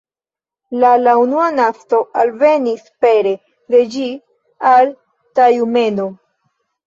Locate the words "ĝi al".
3.97-4.91